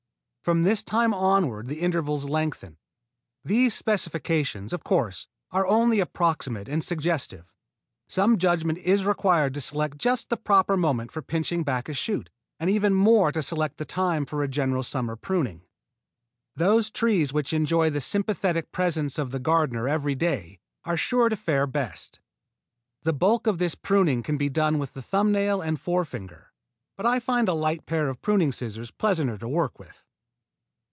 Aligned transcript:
From 0.43 0.63
this 0.63 0.81
time 0.81 1.13
onward 1.13 1.67
the 1.67 1.81
intervals 1.81 2.25
lengthen. 2.25 2.79
These 3.45 3.75
specifications, 3.75 4.73
of 4.73 4.83
course, 4.83 5.27
are 5.51 5.67
only 5.67 5.99
approximate 5.99 6.67
and 6.67 6.83
suggestive. 6.83 7.53
Some 8.07 8.39
judgment 8.39 8.79
is 8.79 9.05
required 9.05 9.53
to 9.53 9.61
select 9.61 9.99
just 9.99 10.29
the 10.29 10.37
proper 10.37 10.75
moment 10.75 11.11
for 11.11 11.21
pinching 11.21 11.61
back 11.61 11.87
a 11.89 11.93
shoot 11.93 12.31
and 12.59 12.71
even 12.71 12.91
more 12.95 13.31
to 13.31 13.41
select 13.43 13.77
the 13.77 13.85
time 13.85 14.25
for 14.25 14.41
a 14.41 14.47
general 14.47 14.81
summer 14.81 15.15
pruning. 15.15 15.61
Those 16.55 16.89
trees 16.89 17.31
which 17.31 17.53
enjoy 17.53 17.91
the 17.91 18.01
sympathetic 18.01 18.71
presence 18.71 19.19
of 19.19 19.29
the 19.29 19.39
gardener 19.39 19.87
every 19.87 20.15
day 20.15 20.57
are 20.85 20.97
sure 20.97 21.29
to 21.29 21.35
fare 21.35 21.67
best. 21.67 22.19
The 23.03 23.13
bulk 23.13 23.45
of 23.45 23.59
this 23.59 23.75
pruning 23.75 24.23
can 24.23 24.37
be 24.37 24.49
done 24.49 24.79
with 24.79 24.93
the 24.95 25.03
thumb 25.03 25.31
nail 25.31 25.61
and 25.61 25.79
forefinger, 25.79 26.51
but 26.97 27.05
I 27.05 27.19
find 27.19 27.47
a 27.47 27.53
light 27.53 27.85
pair 27.85 28.09
of 28.09 28.23
pruning 28.23 28.51
scissors 28.51 28.89
pleasanter 28.89 29.37
to 29.37 29.47
work 29.47 29.77
with. 29.77 30.07